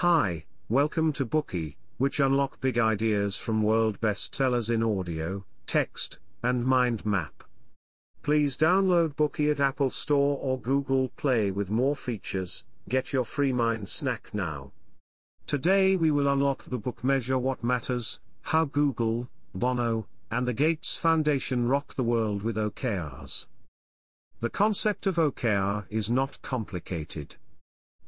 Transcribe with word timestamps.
Hi, 0.00 0.46
welcome 0.70 1.12
to 1.12 1.26
Bookey, 1.26 1.76
which 1.98 2.20
unlock 2.20 2.58
big 2.62 2.78
ideas 2.78 3.36
from 3.36 3.62
world 3.62 4.00
bestsellers 4.00 4.70
in 4.70 4.82
audio, 4.82 5.44
text, 5.66 6.18
and 6.42 6.64
mind 6.64 7.04
map. 7.04 7.44
Please 8.22 8.56
download 8.56 9.14
Bookey 9.14 9.50
at 9.50 9.60
Apple 9.60 9.90
Store 9.90 10.38
or 10.40 10.58
Google 10.58 11.10
Play 11.18 11.50
with 11.50 11.70
more 11.70 11.94
features. 11.94 12.64
Get 12.88 13.12
your 13.12 13.24
free 13.24 13.52
mind 13.52 13.90
snack 13.90 14.30
now. 14.32 14.72
Today 15.46 15.96
we 15.96 16.10
will 16.10 16.28
unlock 16.28 16.62
the 16.64 16.78
book 16.78 17.04
Measure 17.04 17.36
What 17.36 17.62
Matters, 17.62 18.20
How 18.40 18.64
Google, 18.64 19.28
Bono, 19.54 20.06
and 20.30 20.48
the 20.48 20.54
Gates 20.54 20.96
Foundation 20.96 21.68
Rock 21.68 21.92
the 21.92 22.04
World 22.04 22.42
with 22.42 22.56
OKRs. 22.56 23.44
The 24.40 24.48
concept 24.48 25.06
of 25.06 25.16
OKR 25.16 25.84
is 25.90 26.08
not 26.08 26.40
complicated. 26.40 27.36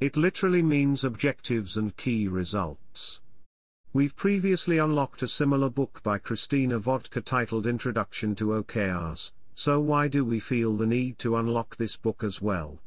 It 0.03 0.17
literally 0.17 0.65
means 0.65 1.05
objectives 1.05 1.77
and 1.77 1.97
key 1.97 2.27
results. 2.27 3.21
We've 3.93 4.17
previously 4.17 4.79
unlocked 4.79 5.23
a 5.23 5.29
similar 5.29 5.71
book 5.71 6.03
by 6.03 6.19
Christina 6.19 6.81
Wodtke 6.81 7.25
titled 7.25 7.69
Introduction 7.69 8.35
to 8.35 8.47
OKRs, 8.47 9.31
so 9.55 9.79
why 9.79 10.09
do 10.09 10.25
we 10.25 10.41
feel 10.41 10.77
the 10.77 10.87
need 10.87 11.21
to 11.21 11.37
unlock 11.37 11.77
this 11.77 11.97
book 11.97 12.25
as 12.25 12.43
well? 12.43 12.81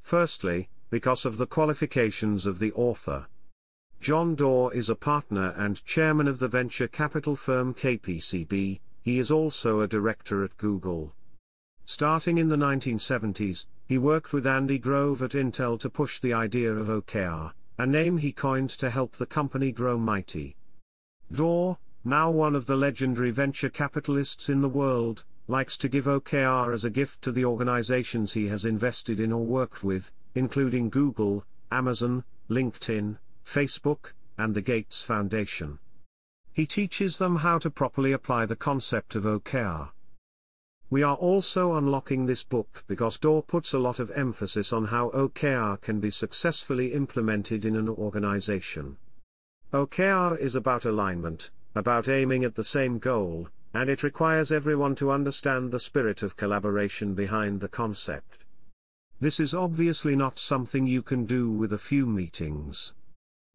Firstly, 0.00 0.68
because 0.90 1.26
of 1.26 1.38
the 1.38 1.46
qualifications 1.46 2.46
of 2.46 2.60
the 2.60 2.72
author. 2.74 3.26
John 4.00 4.36
Doerr 4.36 4.72
is 4.72 4.88
a 4.88 4.94
partner 4.94 5.52
and 5.56 5.84
chairman 5.84 6.28
of 6.28 6.38
the 6.38 6.46
venture 6.46 6.86
capital 6.86 7.34
firm 7.34 7.74
KPCB, 7.74 8.78
he 9.02 9.18
is 9.18 9.32
also 9.32 9.80
a 9.80 9.88
director 9.88 10.44
at 10.44 10.56
Google. 10.56 11.14
Starting 11.94 12.38
in 12.38 12.48
the 12.48 12.56
1970s, 12.56 13.66
he 13.84 13.98
worked 13.98 14.32
with 14.32 14.46
Andy 14.46 14.78
Grove 14.78 15.20
at 15.20 15.32
Intel 15.32 15.78
to 15.78 15.90
push 15.90 16.20
the 16.20 16.32
idea 16.32 16.72
of 16.72 16.86
OKR, 16.86 17.52
a 17.76 17.86
name 17.86 18.16
he 18.16 18.32
coined 18.32 18.70
to 18.70 18.88
help 18.88 19.12
the 19.12 19.26
company 19.26 19.70
grow 19.70 19.98
mighty. 19.98 20.56
Doerr, 21.30 21.76
now 22.02 22.30
one 22.30 22.56
of 22.56 22.64
the 22.64 22.76
legendary 22.76 23.30
venture 23.30 23.68
capitalists 23.68 24.48
in 24.48 24.62
the 24.62 24.70
world, 24.70 25.24
likes 25.46 25.76
to 25.76 25.86
give 25.86 26.06
OKR 26.06 26.72
as 26.72 26.82
a 26.82 26.88
gift 26.88 27.20
to 27.20 27.30
the 27.30 27.44
organizations 27.44 28.32
he 28.32 28.48
has 28.48 28.64
invested 28.64 29.20
in 29.20 29.30
or 29.30 29.44
worked 29.44 29.84
with, 29.84 30.10
including 30.34 30.88
Google, 30.88 31.44
Amazon, 31.70 32.24
LinkedIn, 32.48 33.18
Facebook, 33.44 34.14
and 34.38 34.54
the 34.54 34.62
Gates 34.62 35.02
Foundation. 35.02 35.78
He 36.54 36.64
teaches 36.64 37.18
them 37.18 37.36
how 37.36 37.58
to 37.58 37.70
properly 37.70 38.12
apply 38.12 38.46
the 38.46 38.56
concept 38.56 39.14
of 39.14 39.24
OKR. 39.24 39.90
We 40.92 41.02
are 41.02 41.16
also 41.16 41.72
unlocking 41.72 42.26
this 42.26 42.44
book 42.44 42.84
because 42.86 43.16
Doerr 43.16 43.40
puts 43.40 43.72
a 43.72 43.78
lot 43.78 43.98
of 43.98 44.10
emphasis 44.10 44.74
on 44.74 44.84
how 44.84 45.08
OKR 45.12 45.80
can 45.80 46.00
be 46.00 46.10
successfully 46.10 46.92
implemented 46.92 47.64
in 47.64 47.76
an 47.76 47.88
organization. 47.88 48.98
OKR 49.72 50.38
is 50.38 50.54
about 50.54 50.84
alignment, 50.84 51.50
about 51.74 52.10
aiming 52.10 52.44
at 52.44 52.56
the 52.56 52.62
same 52.62 52.98
goal, 52.98 53.48
and 53.72 53.88
it 53.88 54.02
requires 54.02 54.52
everyone 54.52 54.94
to 54.96 55.10
understand 55.10 55.72
the 55.72 55.80
spirit 55.80 56.22
of 56.22 56.36
collaboration 56.36 57.14
behind 57.14 57.62
the 57.62 57.70
concept. 57.70 58.44
This 59.18 59.40
is 59.40 59.54
obviously 59.54 60.14
not 60.14 60.38
something 60.38 60.86
you 60.86 61.00
can 61.00 61.24
do 61.24 61.50
with 61.50 61.72
a 61.72 61.78
few 61.78 62.04
meetings. 62.04 62.92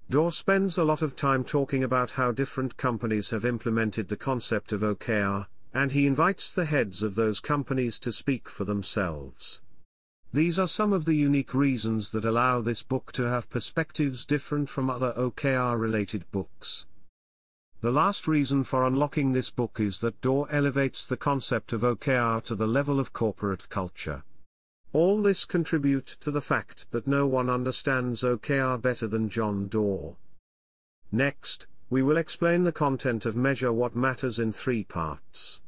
Doerr 0.09 0.31
spends 0.31 0.75
a 0.79 0.83
lot 0.83 1.03
of 1.03 1.15
time 1.15 1.43
talking 1.43 1.83
about 1.83 2.09
how 2.09 2.31
different 2.31 2.77
companies 2.77 3.29
have 3.29 3.45
implemented 3.45 4.07
the 4.07 4.17
concept 4.17 4.71
of 4.71 4.81
OKR, 4.81 5.45
and 5.77 5.91
he 5.91 6.07
invites 6.07 6.51
the 6.51 6.65
heads 6.65 7.03
of 7.03 7.13
those 7.13 7.39
companies 7.39 7.99
to 7.99 8.11
speak 8.11 8.49
for 8.49 8.65
themselves. 8.65 9.61
These 10.33 10.57
are 10.57 10.67
some 10.67 10.91
of 10.91 11.05
the 11.05 11.13
unique 11.13 11.53
reasons 11.53 12.09
that 12.11 12.25
allow 12.25 12.61
this 12.61 12.81
book 12.81 13.11
to 13.11 13.29
have 13.29 13.51
perspectives 13.51 14.25
different 14.25 14.69
from 14.69 14.89
other 14.89 15.13
OKR 15.15 15.79
related 15.79 16.25
books. 16.31 16.87
The 17.81 17.91
last 17.91 18.27
reason 18.27 18.63
for 18.63 18.87
unlocking 18.87 19.33
this 19.33 19.51
book 19.51 19.79
is 19.79 19.99
that 19.99 20.19
Doerr 20.19 20.47
elevates 20.49 21.05
the 21.05 21.15
concept 21.15 21.71
of 21.73 21.81
OKR 21.81 22.43
to 22.45 22.55
the 22.55 22.65
level 22.65 22.99
of 22.99 23.13
corporate 23.13 23.69
culture. 23.69 24.23
All 24.93 25.21
this 25.21 25.45
contribute 25.45 26.07
to 26.21 26.31
the 26.31 26.41
fact 26.41 26.89
that 26.89 27.05
no 27.05 27.27
one 27.27 27.51
understands 27.51 28.23
OKR 28.23 28.81
better 28.81 29.07
than 29.07 29.29
John 29.29 29.67
Doerr. 29.67 30.15
Next, 31.11 31.67
we 31.91 32.01
will 32.01 32.17
explain 32.17 32.63
the 32.63 32.71
content 32.71 33.27
of 33.27 33.35
Measure 33.35 33.71
What 33.71 33.95
Matters 33.95 34.39
in 34.39 34.51
three 34.51 34.83
parts. 34.83 35.61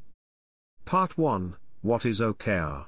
Part 0.89 1.19
1 1.19 1.55
What 1.83 2.03
is 2.03 2.19
OKR? 2.19 2.87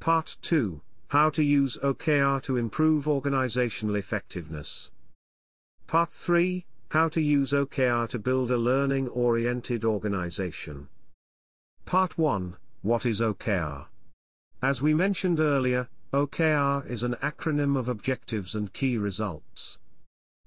Part 0.00 0.38
2 0.40 0.80
How 1.08 1.28
to 1.28 1.42
use 1.42 1.76
OKR 1.82 2.42
to 2.44 2.56
improve 2.56 3.06
organizational 3.06 3.96
effectiveness. 3.96 4.90
Part 5.86 6.10
3 6.10 6.64
How 6.92 7.10
to 7.10 7.20
use 7.20 7.52
OKR 7.52 8.08
to 8.08 8.18
build 8.18 8.50
a 8.50 8.56
learning 8.56 9.08
oriented 9.08 9.84
organization. 9.84 10.88
Part 11.84 12.16
1 12.16 12.56
What 12.80 13.04
is 13.04 13.20
OKR? 13.20 13.84
As 14.62 14.80
we 14.80 14.94
mentioned 14.94 15.40
earlier, 15.40 15.88
OKR 16.14 16.86
is 16.88 17.02
an 17.02 17.16
acronym 17.16 17.76
of 17.76 17.86
objectives 17.86 18.54
and 18.54 18.72
key 18.72 18.96
results. 18.96 19.78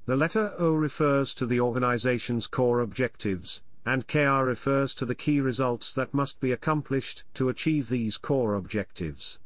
The 0.08 0.18
letter 0.18 0.56
O 0.58 0.74
refers 0.74 1.36
to 1.36 1.46
the 1.46 1.60
organization's 1.60 2.48
core 2.48 2.80
objectives, 2.80 3.62
and 3.88 4.06
KR 4.06 4.44
refers 4.44 4.94
to 4.94 5.06
the 5.06 5.16
key 5.16 5.40
results 5.40 5.94
that 5.94 6.14
must 6.14 6.42
be 6.42 6.52
accomplished 6.52 7.24
to 7.34 7.48
achieve 7.48 7.88
these 7.88 8.18
core 8.18 8.54
objectives. 8.54 9.40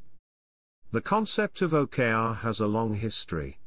The 0.92 1.00
concept 1.00 1.62
of 1.62 1.74
OKR 1.74 2.38
has 2.38 2.60
a 2.60 2.66
long 2.66 2.96
history. 2.96 3.60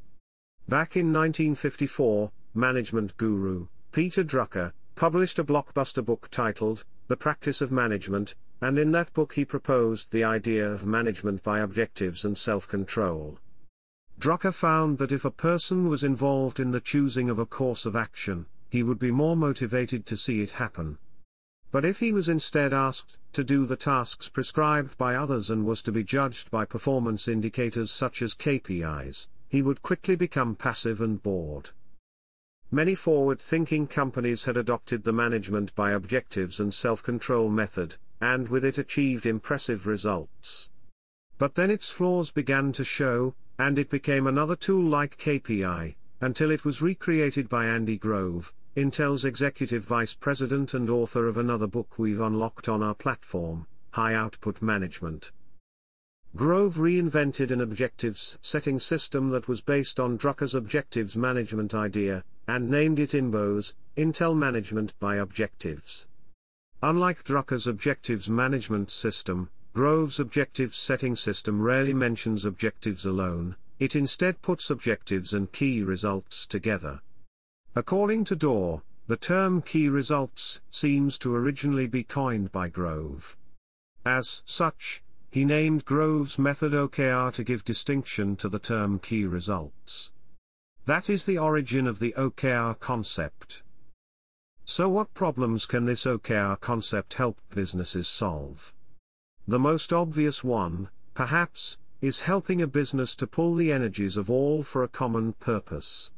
Back 0.68 0.96
in 0.96 1.12
1954, 1.12 2.32
management 2.54 3.16
guru, 3.16 3.68
Peter 3.92 4.24
Drucker, 4.24 4.72
published 4.96 5.38
a 5.38 5.44
blockbuster 5.44 6.04
book 6.04 6.26
titled, 6.32 6.84
The 7.06 7.16
Practice 7.16 7.60
of 7.60 7.70
Management, 7.70 8.34
and 8.60 8.76
in 8.76 8.90
that 8.90 9.12
book 9.12 9.34
he 9.34 9.44
proposed 9.44 10.10
the 10.10 10.24
idea 10.24 10.68
of 10.68 10.84
management 10.84 11.44
by 11.44 11.60
objectives 11.60 12.24
and 12.24 12.36
self-control. 12.36 13.38
Drucker 14.18 14.52
found 14.52 14.98
that 14.98 15.12
if 15.12 15.24
a 15.24 15.30
person 15.30 15.88
was 15.88 16.02
involved 16.02 16.58
in 16.58 16.72
the 16.72 16.80
choosing 16.80 17.30
of 17.30 17.38
a 17.38 17.46
course 17.46 17.86
of 17.86 17.94
action, 17.94 18.46
he 18.74 18.82
would 18.82 18.98
be 18.98 19.12
more 19.12 19.36
motivated 19.36 20.04
to 20.04 20.16
see 20.16 20.40
it 20.40 20.50
happen. 20.50 20.98
But 21.70 21.84
if 21.84 22.00
he 22.00 22.12
was 22.12 22.28
instead 22.28 22.72
asked 22.72 23.18
to 23.34 23.44
do 23.44 23.66
the 23.66 23.76
tasks 23.76 24.28
prescribed 24.28 24.98
by 24.98 25.14
others 25.14 25.48
and 25.48 25.64
was 25.64 25.80
to 25.82 25.92
be 25.92 26.02
judged 26.02 26.50
by 26.50 26.64
performance 26.64 27.28
indicators 27.28 27.92
such 27.92 28.20
as 28.20 28.34
KPIs, 28.34 29.28
he 29.48 29.62
would 29.62 29.80
quickly 29.82 30.16
become 30.16 30.56
passive 30.56 31.00
and 31.00 31.22
bored. 31.22 31.70
Many 32.72 32.96
forward 32.96 33.40
thinking 33.40 33.86
companies 33.86 34.42
had 34.42 34.56
adopted 34.56 35.04
the 35.04 35.12
management 35.12 35.72
by 35.76 35.92
objectives 35.92 36.58
and 36.58 36.74
self 36.74 37.00
control 37.00 37.48
method, 37.48 37.94
and 38.20 38.48
with 38.48 38.64
it 38.64 38.76
achieved 38.76 39.24
impressive 39.24 39.86
results. 39.86 40.68
But 41.38 41.54
then 41.54 41.70
its 41.70 41.90
flaws 41.90 42.32
began 42.32 42.72
to 42.72 42.82
show, 42.82 43.36
and 43.56 43.78
it 43.78 43.88
became 43.88 44.26
another 44.26 44.56
tool 44.56 44.82
like 44.82 45.16
KPI, 45.16 45.94
until 46.20 46.50
it 46.50 46.64
was 46.64 46.82
recreated 46.82 47.48
by 47.48 47.66
Andy 47.66 47.96
Grove, 47.96 48.52
Intel's 48.76 49.24
executive 49.24 49.84
vice 49.84 50.14
president 50.14 50.74
and 50.74 50.90
author 50.90 51.28
of 51.28 51.36
another 51.36 51.68
book 51.68 51.96
we've 51.96 52.20
unlocked 52.20 52.68
on 52.68 52.82
our 52.82 52.94
platform, 52.94 53.68
High 53.92 54.14
Output 54.14 54.60
Management. 54.60 55.30
Grove 56.34 56.74
reinvented 56.74 57.52
an 57.52 57.60
objectives 57.60 58.36
setting 58.40 58.80
system 58.80 59.30
that 59.30 59.46
was 59.46 59.60
based 59.60 60.00
on 60.00 60.18
Drucker's 60.18 60.56
objectives 60.56 61.16
management 61.16 61.72
idea, 61.72 62.24
and 62.48 62.68
named 62.68 62.98
it 62.98 63.10
IMBOS, 63.10 63.74
Intel 63.96 64.36
Management 64.36 64.98
by 64.98 65.18
Objectives. 65.18 66.08
Unlike 66.82 67.22
Drucker's 67.22 67.68
objectives 67.68 68.28
management 68.28 68.90
system, 68.90 69.50
Grove's 69.72 70.18
objectives 70.18 70.76
setting 70.76 71.14
system 71.14 71.62
rarely 71.62 71.94
mentions 71.94 72.44
objectives 72.44 73.06
alone, 73.06 73.54
it 73.78 73.94
instead 73.94 74.42
puts 74.42 74.68
objectives 74.68 75.32
and 75.32 75.52
key 75.52 75.80
results 75.80 76.44
together. 76.44 77.00
According 77.76 78.22
to 78.26 78.36
Doerr, 78.36 78.82
the 79.08 79.16
term 79.16 79.60
key 79.60 79.88
results 79.88 80.60
seems 80.70 81.18
to 81.18 81.34
originally 81.34 81.88
be 81.88 82.04
coined 82.04 82.52
by 82.52 82.68
Grove. 82.68 83.36
As 84.06 84.42
such, 84.44 85.02
he 85.32 85.44
named 85.44 85.84
Grove's 85.84 86.38
method 86.38 86.72
OKR 86.72 87.32
to 87.32 87.42
give 87.42 87.64
distinction 87.64 88.36
to 88.36 88.48
the 88.48 88.60
term 88.60 89.00
key 89.00 89.24
results. 89.26 90.12
That 90.86 91.10
is 91.10 91.24
the 91.24 91.38
origin 91.38 91.88
of 91.88 91.98
the 91.98 92.14
OKR 92.16 92.78
concept. 92.78 93.64
So 94.64 94.88
what 94.88 95.12
problems 95.12 95.66
can 95.66 95.84
this 95.84 96.04
OKR 96.04 96.60
concept 96.60 97.14
help 97.14 97.40
businesses 97.52 98.06
solve? 98.06 98.72
The 99.48 99.58
most 99.58 99.92
obvious 99.92 100.44
one, 100.44 100.90
perhaps, 101.14 101.78
is 102.00 102.20
helping 102.20 102.62
a 102.62 102.68
business 102.68 103.16
to 103.16 103.26
pull 103.26 103.56
the 103.56 103.72
energies 103.72 104.16
of 104.16 104.30
all 104.30 104.62
for 104.62 104.84
a 104.84 104.88
common 104.88 105.32
purpose. 105.32 106.12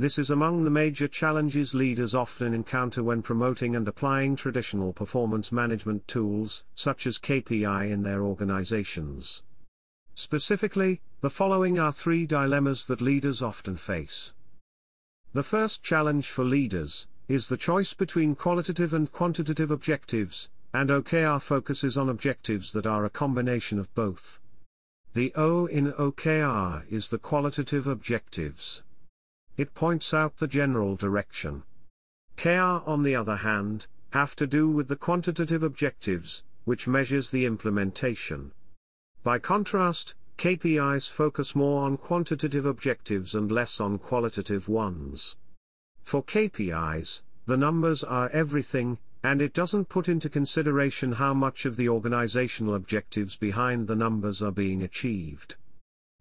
This 0.00 0.16
is 0.16 0.30
among 0.30 0.62
the 0.62 0.70
major 0.70 1.08
challenges 1.08 1.74
leaders 1.74 2.14
often 2.14 2.54
encounter 2.54 3.02
when 3.02 3.20
promoting 3.20 3.74
and 3.74 3.88
applying 3.88 4.36
traditional 4.36 4.92
performance 4.92 5.50
management 5.50 6.06
tools, 6.06 6.64
such 6.72 7.04
as 7.04 7.18
KPI 7.18 7.90
in 7.90 8.04
their 8.04 8.22
organizations. 8.22 9.42
Specifically, 10.14 11.00
the 11.20 11.30
following 11.30 11.80
are 11.80 11.92
three 11.92 12.26
dilemmas 12.26 12.86
that 12.86 13.00
leaders 13.00 13.42
often 13.42 13.74
face. 13.74 14.34
The 15.32 15.42
first 15.42 15.82
challenge 15.82 16.28
for 16.28 16.44
leaders 16.44 17.08
is 17.26 17.48
the 17.48 17.56
choice 17.56 17.92
between 17.92 18.36
qualitative 18.36 18.94
and 18.94 19.10
quantitative 19.10 19.72
objectives, 19.72 20.48
and 20.72 20.90
OKR 20.90 21.42
focuses 21.42 21.98
on 21.98 22.08
objectives 22.08 22.70
that 22.70 22.86
are 22.86 23.04
a 23.04 23.10
combination 23.10 23.80
of 23.80 23.92
both. 23.96 24.38
The 25.14 25.32
O 25.34 25.66
in 25.66 25.92
OKR 25.94 26.84
is 26.88 27.08
the 27.08 27.18
qualitative 27.18 27.88
objectives. 27.88 28.82
It 29.58 29.74
points 29.74 30.14
out 30.14 30.36
the 30.36 30.46
general 30.46 30.94
direction. 30.94 31.64
KR 32.36 32.80
on 32.86 33.02
the 33.02 33.16
other 33.16 33.36
hand, 33.36 33.88
have 34.10 34.36
to 34.36 34.46
do 34.46 34.70
with 34.70 34.86
the 34.86 34.94
quantitative 34.94 35.64
objectives, 35.64 36.44
which 36.64 36.86
measures 36.86 37.30
the 37.30 37.44
implementation. 37.44 38.52
By 39.24 39.40
contrast, 39.40 40.14
KPIs 40.38 41.10
focus 41.10 41.56
more 41.56 41.82
on 41.82 41.96
quantitative 41.96 42.64
objectives 42.64 43.34
and 43.34 43.50
less 43.50 43.80
on 43.80 43.98
qualitative 43.98 44.68
ones. 44.68 45.36
For 46.04 46.22
KPIs, 46.22 47.22
the 47.46 47.56
numbers 47.56 48.04
are 48.04 48.30
everything, 48.30 48.98
and 49.24 49.42
it 49.42 49.54
doesn't 49.54 49.88
put 49.88 50.08
into 50.08 50.30
consideration 50.30 51.12
how 51.12 51.34
much 51.34 51.66
of 51.66 51.76
the 51.76 51.88
organizational 51.88 52.76
objectives 52.76 53.34
behind 53.34 53.88
the 53.88 53.96
numbers 53.96 54.40
are 54.40 54.52
being 54.52 54.84
achieved. 54.84 55.56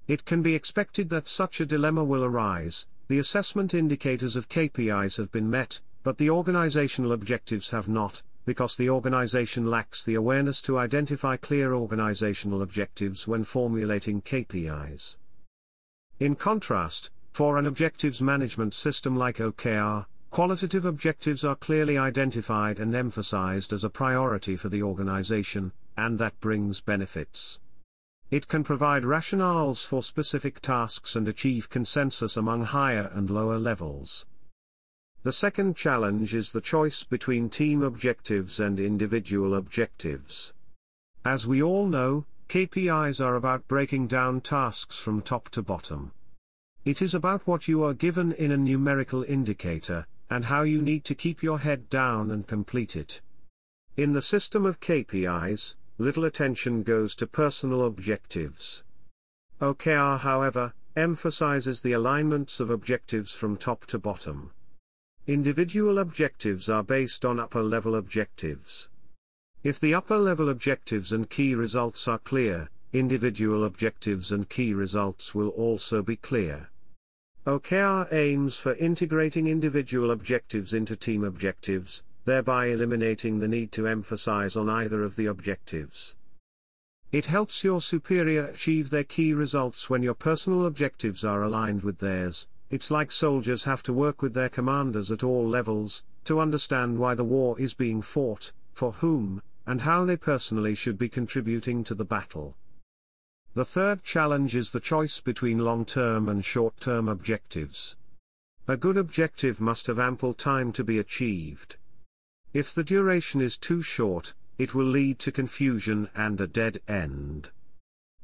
It 0.07 0.25
can 0.25 0.42
be 0.42 0.56
expected 0.56 1.10
that 1.12 1.28
such 1.28 1.62
a 1.62 1.66
dilemma 1.68 2.04
will 2.04 2.24
arise, 2.24 2.88
the 3.07 3.19
assessment 3.19 3.74
indicators 3.74 4.36
of 4.36 4.50
KPIs 4.50 5.18
have 5.18 5.31
been 5.31 5.50
met, 5.50 5.81
but 6.04 6.18
the 6.18 6.30
organizational 6.30 7.12
objectives 7.12 7.69
have 7.69 7.88
not, 7.88 8.21
because 8.45 8.75
the 8.75 8.89
organization 8.89 9.65
lacks 9.65 10.04
the 10.04 10.15
awareness 10.15 10.62
to 10.62 10.77
identify 10.77 11.38
clear 11.38 11.74
organizational 11.74 12.62
objectives 12.62 13.27
when 13.27 13.44
formulating 13.44 14.21
KPIs. 14.21 15.18
In 16.19 16.36
contrast, 16.36 17.12
for 17.31 17.57
an 17.57 17.65
objectives 17.65 18.21
management 18.21 18.74
system 18.74 19.15
like 19.15 19.38
OKR, 19.38 20.06
qualitative 20.30 20.86
objectives 20.86 21.44
are 21.44 21.56
clearly 21.56 21.98
identified 21.98 22.80
and 22.80 22.95
emphasized 22.95 23.71
as 23.71 23.83
a 23.83 23.89
priority 23.89 24.56
for 24.56 24.69
the 24.69 24.83
organization, 24.83 25.71
and 25.95 26.19
that 26.19 26.39
brings 26.39 26.81
benefits. 26.81 27.59
It 28.30 28.50
can 28.50 28.66
provide 28.66 29.04
rationales 29.04 29.86
for 29.86 30.04
specific 30.04 30.60
tasks 30.60 31.16
and 31.16 31.28
achieve 31.30 31.70
consensus 31.70 32.36
among 32.36 32.66
higher 32.66 33.10
and 33.14 33.30
lower 33.30 33.58
levels. 33.58 34.26
The 35.24 35.32
second 35.32 35.78
challenge 35.78 36.36
is 36.36 36.52
the 36.52 36.62
choice 36.62 37.04
between 37.04 37.50
team 37.50 37.82
objectives 37.82 38.60
and 38.60 38.80
individual 38.80 39.56
objectives. 39.56 40.54
As 41.24 41.48
we 41.48 41.62
all 41.62 41.88
know, 41.88 42.26
KPIs 42.50 43.24
are 43.24 43.36
about 43.36 43.68
breaking 43.68 44.08
down 44.08 44.42
tasks 44.42 44.98
from 45.00 45.22
top 45.22 45.50
to 45.50 45.62
bottom. 45.62 46.12
It 46.84 47.02
is 47.02 47.14
about 47.14 47.48
what 47.48 47.68
you 47.68 47.84
are 47.84 47.94
given 47.94 48.34
in 48.34 48.52
a 48.52 48.58
numerical 48.58 49.24
indicator, 49.24 50.06
and 50.30 50.46
how 50.46 50.64
you 50.64 50.82
need 50.82 51.04
to 51.06 51.16
keep 51.16 51.42
your 51.42 51.60
head 51.60 51.90
down 51.90 52.32
and 52.32 52.46
complete 52.46 52.96
it. 52.96 53.22
In 53.96 54.14
the 54.14 54.22
system 54.22 54.66
of 54.66 54.80
KPIs, 54.80 55.76
little 55.98 56.26
attention 56.26 56.84
goes 56.84 57.16
to 57.16 57.28
personal 57.28 57.86
objectives. 57.86 58.84
OKR, 59.62 60.20
however, 60.20 60.74
emphasizes 60.96 61.82
the 61.82 61.94
alignments 61.94 62.60
of 62.60 62.70
objectives 62.70 63.34
from 63.34 63.58
top 63.58 63.86
to 63.86 63.98
bottom. 63.98 64.52
Individual 65.26 66.00
objectives 66.00 66.70
are 66.70 66.84
based 66.84 67.26
on 67.26 67.40
upper 67.40 67.62
level 67.62 67.96
objectives. 67.96 68.90
If 69.64 69.80
the 69.80 69.94
upper 69.94 70.18
level 70.18 70.50
objectives 70.50 71.12
and 71.12 71.30
key 71.30 71.56
results 71.56 72.08
are 72.08 72.20
clear, 72.20 72.70
individual 72.94 73.66
objectives 73.66 74.32
and 74.32 74.48
key 74.48 74.74
results 74.74 75.36
will 75.36 75.50
also 75.50 76.02
be 76.02 76.16
clear. 76.16 76.70
OKR 77.46 78.12
aims 78.12 78.58
for 78.58 78.76
integrating 78.76 79.48
individual 79.48 80.12
objectives 80.12 80.74
into 80.74 80.96
team 80.96 81.24
objectives, 81.24 82.04
thereby 82.28 82.66
eliminating 82.66 83.40
the 83.40 83.48
need 83.48 83.72
to 83.72 83.88
emphasize 83.88 84.58
on 84.58 84.70
either 84.70 85.02
of 85.02 85.16
the 85.16 85.26
objectives. 85.26 86.18
It 87.10 87.28
helps 87.28 87.64
your 87.64 87.80
superior 87.80 88.48
achieve 88.48 88.90
their 88.90 89.06
key 89.06 89.34
results 89.34 89.90
when 89.90 90.04
your 90.04 90.14
personal 90.14 90.66
objectives 90.66 91.24
are 91.24 91.42
aligned 91.42 91.84
with 91.84 92.00
theirs, 92.00 92.46
it's 92.70 92.92
like 92.92 93.14
soldiers 93.14 93.64
have 93.64 93.82
to 93.84 93.94
work 93.94 94.22
with 94.22 94.34
their 94.34 94.50
commanders 94.50 95.10
at 95.10 95.24
all 95.24 95.48
levels, 95.48 96.04
to 96.26 96.42
understand 96.42 97.00
why 97.00 97.16
the 97.16 97.24
war 97.24 97.58
is 97.62 97.74
being 97.74 98.02
fought, 98.02 98.52
for 98.74 98.92
whom, 98.92 99.42
and 99.66 99.80
how 99.80 100.04
they 100.04 100.18
personally 100.18 100.76
should 100.76 100.98
be 100.98 101.08
contributing 101.08 101.82
to 101.86 101.96
the 101.96 102.04
battle. 102.04 102.58
The 103.54 103.64
third 103.64 104.04
challenge 104.04 104.54
is 104.54 104.72
the 104.72 104.82
choice 104.82 105.22
between 105.22 105.60
long-term 105.60 106.28
and 106.28 106.44
short-term 106.44 107.08
objectives. 107.08 107.96
A 108.68 108.76
good 108.76 108.98
objective 108.98 109.62
must 109.62 109.88
have 109.88 109.98
ample 109.98 110.34
time 110.34 110.74
to 110.74 110.84
be 110.84 111.00
achieved. 111.00 111.78
If 112.54 112.74
the 112.74 112.84
duration 112.84 113.42
is 113.42 113.58
too 113.58 113.82
short, 113.82 114.34
it 114.58 114.74
will 114.74 114.86
lead 114.86 115.20
to 115.20 115.32
confusion 115.32 116.10
and 116.16 116.40
a 116.42 116.48
dead 116.48 116.80
end. 116.88 117.50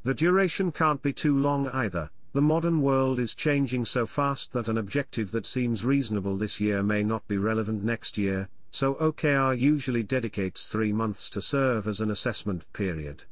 The 0.03 0.13
duration 0.13 0.71
can't 0.71 1.01
be 1.01 1.13
too 1.13 1.37
long 1.37 1.67
either, 1.69 2.09
the 2.33 2.41
modern 2.41 2.81
world 2.81 3.19
is 3.19 3.35
changing 3.35 3.85
so 3.85 4.07
fast 4.07 4.53
that 4.53 4.67
an 4.67 4.77
objective 4.77 5.29
that 5.31 5.45
seems 5.45 5.85
reasonable 5.85 6.35
this 6.35 6.59
year 6.59 6.81
may 6.81 7.03
not 7.03 7.27
be 7.27 7.37
relevant 7.37 7.83
next 7.83 8.17
year, 8.17 8.49
so 8.71 8.95
OKR 8.95 9.57
usually 9.57 10.01
dedicates 10.01 10.67
three 10.67 10.91
months 10.91 11.29
to 11.29 11.41
serve 11.43 11.87
as 11.87 12.01
an 12.01 12.09
assessment 12.09 12.63
period. 12.73 13.25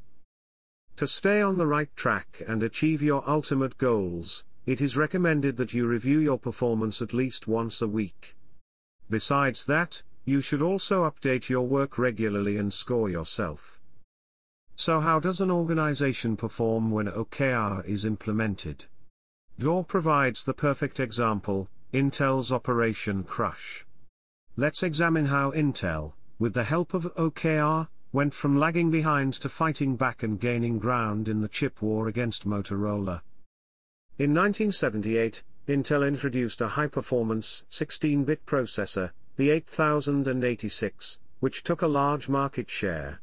To 0.96 1.08
stay 1.08 1.42
on 1.42 1.58
the 1.58 1.66
right 1.66 1.94
track 1.96 2.42
and 2.46 2.62
achieve 2.62 3.02
your 3.02 3.28
ultimate 3.28 3.76
goals, 3.76 4.44
it 4.66 4.80
is 4.80 4.96
recommended 4.96 5.56
that 5.56 5.74
you 5.74 5.88
review 5.88 6.20
your 6.20 6.38
performance 6.38 7.02
at 7.02 7.12
least 7.12 7.48
once 7.48 7.82
a 7.82 7.88
week. 7.88 8.36
Besides 9.10 9.64
that, 9.66 10.04
you 10.24 10.40
should 10.40 10.62
also 10.62 11.08
update 11.08 11.48
your 11.48 11.66
work 11.66 11.98
regularly 11.98 12.56
and 12.56 12.72
score 12.72 13.08
yourself. 13.08 13.80
So 14.76 15.00
how 15.00 15.20
does 15.20 15.40
an 15.40 15.50
organization 15.50 16.36
perform 16.36 16.90
when 16.90 17.06
OKR 17.06 17.84
is 17.84 18.04
implemented? 18.04 18.86
Doerr 19.58 19.84
provides 19.84 20.44
the 20.44 20.54
perfect 20.54 20.98
example, 20.98 21.68
Intel's 21.92 22.50
Operation 22.50 23.22
Crush. 23.22 23.84
Let's 24.56 24.82
examine 24.82 25.26
how 25.26 25.50
Intel, 25.52 26.12
with 26.38 26.54
the 26.54 26.64
help 26.64 26.94
of 26.94 27.14
OKR, 27.16 27.88
went 28.12 28.34
from 28.34 28.58
lagging 28.58 28.90
behind 28.90 29.32
to 29.34 29.48
fighting 29.48 29.96
back 29.96 30.22
and 30.22 30.38
gaining 30.38 30.78
ground 30.78 31.28
in 31.28 31.40
the 31.40 31.48
chip 31.48 31.80
war 31.80 32.08
against 32.08 32.46
Motorola. 32.46 33.22
In 34.18 34.34
1978, 34.34 35.42
Intel 35.68 36.06
introduced 36.06 36.60
a 36.60 36.68
high-performance 36.68 37.64
16-bit 37.70 38.44
processor, 38.44 39.10
the 39.36 39.50
8086, 39.50 41.18
which 41.40 41.62
took 41.62 41.82
a 41.82 41.86
large 41.86 42.28
market 42.28 42.68
share. 42.68 43.20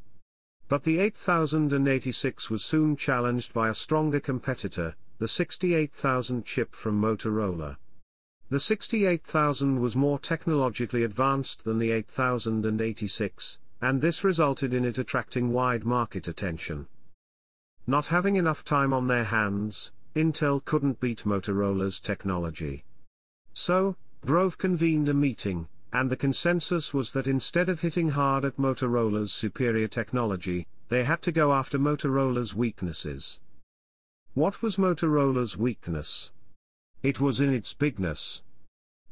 But 0.67 0.83
the 0.83 0.99
8086 0.99 2.49
was 2.49 2.63
soon 2.63 2.95
challenged 2.95 3.53
by 3.53 3.69
a 3.69 3.73
stronger 3.73 4.19
competitor, 4.19 4.95
the 5.19 5.27
68000 5.27 6.45
chip 6.45 6.75
from 6.75 7.01
Motorola. 7.01 7.77
The 8.49 8.59
68000 8.59 9.79
was 9.79 9.95
more 9.95 10.17
technologically 10.17 11.03
advanced 11.03 11.63
than 11.63 11.77
the 11.77 11.91
8086, 11.91 13.59
and 13.81 14.01
this 14.01 14.23
resulted 14.23 14.73
in 14.73 14.85
it 14.85 14.97
attracting 14.97 15.51
wide 15.51 15.85
market 15.85 16.27
attention. 16.27 16.87
Not 17.85 18.07
having 18.07 18.35
enough 18.35 18.63
time 18.63 18.93
on 18.93 19.07
their 19.07 19.25
hands, 19.25 19.91
Intel 20.15 20.63
couldn't 20.65 20.99
beat 20.99 21.25
Motorola's 21.25 21.99
technology. 21.99 22.83
So, 23.53 23.95
Grove 24.25 24.57
convened 24.57 25.09
a 25.09 25.13
meeting, 25.13 25.67
and 25.91 26.09
the 26.09 26.17
consensus 26.17 26.93
was 26.93 27.11
that 27.11 27.27
instead 27.27 27.69
of 27.69 27.81
hitting 27.81 28.09
hard 28.09 28.45
at 28.45 28.57
Motorola's 28.57 29.33
superior 29.33 29.87
technology, 29.87 30.67
they 30.89 31.03
had 31.03 31.21
to 31.23 31.31
go 31.31 31.53
after 31.53 31.79
Motorola's 31.79 32.55
weaknesses. 32.55 33.39
What 34.33 34.61
was 34.61 34.77
Motorola's 34.77 35.57
weakness? 35.57 36.31
It 37.01 37.19
was 37.19 37.39
in 37.39 37.53
its 37.53 37.73
bigness. 37.73 38.41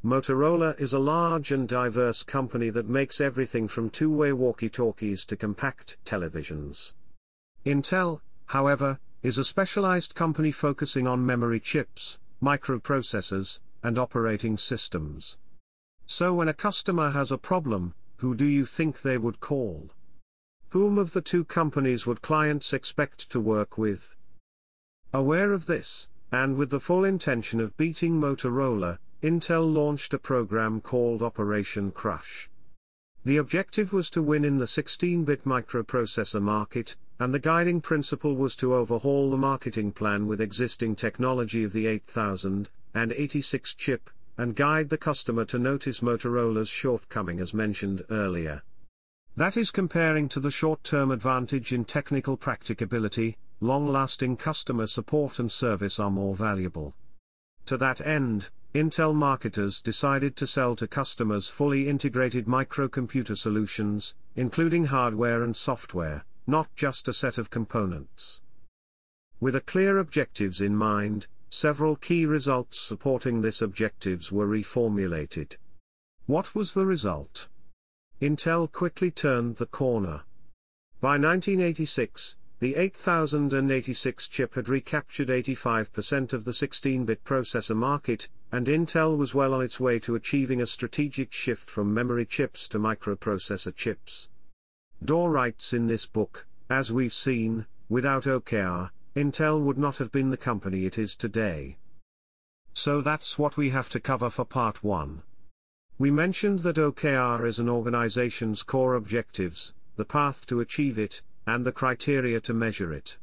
Motorola 0.05 0.79
is 0.79 0.93
a 0.93 0.99
large 0.99 1.51
and 1.51 1.67
diverse 1.67 2.21
company 2.21 2.69
that 2.69 2.87
makes 2.87 3.19
everything 3.19 3.67
from 3.67 3.89
two-way 3.89 4.31
walkie-talkies 4.31 5.25
to 5.25 5.35
compact 5.35 5.97
televisions. 6.05 6.93
Intel, 7.65 8.21
however, 8.45 8.99
is 9.23 9.39
a 9.39 9.43
specialized 9.43 10.13
company 10.13 10.51
focusing 10.51 11.07
on 11.07 11.25
memory 11.25 11.59
chips, 11.59 12.19
microprocessors, 12.41 13.59
and 13.83 13.97
operating 13.97 14.55
systems. 14.55 15.37
So 16.07 16.33
when 16.33 16.47
a 16.47 16.53
customer 16.53 17.11
has 17.11 17.33
a 17.33 17.37
problem, 17.37 17.93
who 18.17 18.33
do 18.33 18.45
you 18.45 18.65
think 18.65 19.01
they 19.01 19.17
would 19.17 19.41
call? 19.41 19.89
Whom 20.69 20.97
of 20.97 21.11
the 21.11 21.21
two 21.21 21.43
companies 21.43 22.07
would 22.07 22.21
clients 22.21 22.71
expect 22.71 23.29
to 23.31 23.41
work 23.41 23.77
with? 23.77 24.15
Aware 25.13 25.51
of 25.51 25.65
this, 25.65 26.07
and 26.31 26.55
with 26.55 26.69
the 26.69 26.79
full 26.79 27.03
intention 27.03 27.59
of 27.59 27.75
beating 27.75 28.19
Motorola, 28.19 28.99
Intel 29.21 29.71
launched 29.71 30.13
a 30.13 30.19
program 30.19 30.79
called 30.79 31.21
Operation 31.21 31.91
Crush. 31.91 32.49
The 33.25 33.37
objective 33.37 33.91
was 33.91 34.09
to 34.11 34.21
win 34.21 34.45
in 34.45 34.59
the 34.59 34.65
16-bit 34.65 35.43
microprocessor 35.43 36.41
market, 36.41 36.95
and 37.19 37.33
the 37.33 37.39
guiding 37.39 37.81
principle 37.81 38.35
was 38.35 38.55
to 38.57 38.75
overhaul 38.75 39.29
the 39.29 39.37
marketing 39.37 39.91
plan 39.91 40.25
with 40.25 40.39
existing 40.39 40.95
technology 40.95 41.65
of 41.65 41.73
the 41.73 41.87
8000 41.87 42.69
and 42.93 43.11
86 43.11 43.73
chip, 43.75 44.09
and 44.37 44.55
guide 44.55 44.89
the 44.89 44.97
customer 44.97 45.45
to 45.45 45.59
notice 45.59 46.01
Motorola's 46.01 46.69
shortcoming 46.69 47.39
as 47.39 47.53
mentioned 47.53 48.03
earlier. 48.09 48.63
That 49.35 49.57
is 49.57 49.71
comparing 49.71 50.29
to 50.29 50.39
the 50.39 50.51
short-term 50.51 51.11
advantage 51.11 51.71
in 51.71 51.85
technical 51.85 52.37
practicability, 52.37 53.37
long-lasting 53.59 54.37
customer 54.37 54.87
support 54.87 55.39
and 55.39 55.51
service 55.51 55.99
are 55.99 56.11
more 56.11 56.35
valuable. 56.35 56.93
To 57.67 57.77
that 57.77 57.99
end, 58.01 58.49
Intel 58.73 59.15
marketers 59.15 59.81
decided 59.81 60.35
to 60.35 60.47
sell 60.47 60.75
to 60.75 60.87
customers 60.87 61.47
fully 61.47 61.89
integrated 61.89 62.45
microcomputer 62.45 63.37
solutions, 63.37 64.15
including 64.35 64.85
hardware 64.85 65.43
and 65.43 65.55
software, 65.55 66.25
not 66.45 66.67
just 66.75 67.07
a 67.07 67.13
set 67.13 67.37
of 67.37 67.49
components. 67.49 68.41
With 69.39 69.55
a 69.55 69.61
clear 69.61 69.97
objectives 69.97 70.61
in 70.61 70.75
mind, 70.75 71.27
several 71.49 71.95
key 71.95 72.25
results 72.25 72.79
supporting 72.79 73.41
this 73.41 73.61
objectives 73.61 74.31
were 74.31 74.47
reformulated. 74.47 75.55
What 76.25 76.53
was 76.53 76.73
the 76.73 76.85
result? 76.85 77.47
Intel 78.21 78.71
quickly 78.71 79.11
turned 79.11 79.57
the 79.57 79.65
corner. 79.65 80.23
By 80.99 81.17
1986, 81.17 82.35
the 82.59 82.75
8086 82.75 84.27
chip 84.27 84.55
had 84.55 84.67
recaptured 84.67 85.29
85% 85.29 86.33
of 86.33 86.43
the 86.43 86.51
16-bit 86.51 87.23
processor 87.23 87.75
market, 87.75 88.29
and 88.51 88.65
Intel 88.65 89.15
was 89.15 89.35
well 89.35 89.53
on 89.53 89.61
its 89.61 89.79
way 89.79 89.99
to 89.99 90.15
achieving 90.15 90.59
a 90.61 90.65
strategic 90.65 91.31
shift 91.31 91.69
from 91.69 91.93
memory 91.93 92.25
chips 92.25 92.67
to 92.69 92.79
microprocessor 92.79 93.75
chips. 93.75 94.29
Doerr 95.05 95.29
writes 95.29 95.73
in 95.73 95.85
this 95.85 96.07
book, 96.07 96.47
as 96.69 96.91
we've 96.91 97.13
seen, 97.13 97.67
without 97.89 98.23
OKR, 98.23 98.89
Intel 99.17 99.59
would 99.63 99.79
not 99.79 99.97
have 99.97 100.11
been 100.11 100.29
the 100.29 100.37
company 100.37 100.85
it 100.85 100.99
is 100.99 101.15
today. 101.15 101.79
So 102.73 103.01
that's 103.01 103.39
what 103.39 103.57
we 103.57 103.71
have 103.71 103.89
to 103.89 103.99
cover 103.99 104.29
for 104.29 104.45
part 104.45 104.83
1. 104.83 105.23
We 105.97 106.11
mentioned 106.11 106.59
that 106.59 106.75
OKR 106.75 107.43
is 107.43 107.57
an 107.57 107.67
organization's 107.67 108.61
core 108.61 108.93
objectives, 108.93 109.73
the 109.95 110.05
path 110.05 110.45
to 110.45 110.59
achieve 110.59 110.99
it, 110.99 111.23
and 111.47 111.65
the 111.65 111.71
criteria 111.71 112.39
to 112.41 112.53
measure 112.53 112.93
it. 112.93 113.17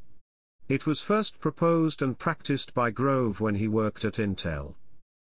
It 0.69 0.85
was 0.85 1.01
first 1.01 1.39
proposed 1.39 2.03
and 2.03 2.19
practiced 2.19 2.75
by 2.75 2.91
Grove 2.91 3.41
when 3.41 3.55
he 3.55 3.69
worked 3.69 4.05
at 4.05 4.15
Intel. 4.15 4.75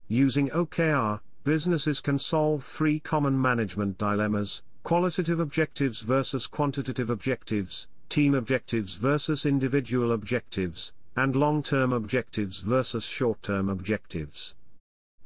Using 0.07 0.51
OKR, 0.51 1.19
businesses 1.43 2.01
can 2.01 2.21
solve 2.21 2.63
three 2.63 3.01
common 3.01 3.43
management 3.43 3.99
dilemmas 3.99 4.63
qualitative 4.85 5.41
objectives 5.41 6.03
versus 6.03 6.47
quantitative 6.47 7.11
objectives, 7.11 7.89
team 8.09 8.35
objectives 8.35 8.97
versus 8.97 9.47
individual 9.47 10.13
objectives, 10.13 10.93
and 11.17 11.37
long-term 11.37 11.93
objectives 11.93 12.61
versus 12.61 13.05
short-term 13.05 13.69
objectives. 13.69 14.57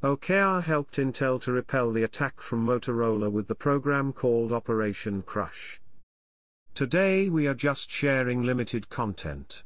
OKR 0.02 0.62
helped 0.62 0.96
Intel 0.96 1.40
to 1.40 1.50
repel 1.50 1.90
the 1.90 2.04
attack 2.04 2.40
from 2.40 2.64
Motorola 2.64 3.30
with 3.30 3.48
the 3.48 3.54
program 3.54 4.12
called 4.12 4.52
Operation 4.52 5.22
Crush. 5.22 5.80
Today 6.74 7.28
we 7.28 7.48
are 7.48 7.54
just 7.54 7.90
sharing 7.90 8.42
limited 8.42 8.88
content. 8.88 9.64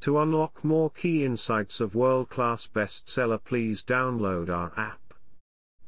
To 0.00 0.18
unlock 0.18 0.64
more 0.64 0.90
key 0.90 1.24
insights 1.24 1.80
of 1.80 1.94
world-class 1.94 2.66
bestseller 2.66 3.38
please 3.44 3.84
download 3.84 4.48
our 4.48 4.72
app. 4.76 5.14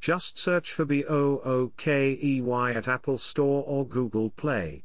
Just 0.00 0.38
search 0.38 0.70
for 0.70 0.84
B-O-O-K-E-Y 0.84 2.72
at 2.72 2.86
Apple 2.86 3.18
Store 3.18 3.64
or 3.66 3.84
Google 3.84 4.30
Play. 4.30 4.84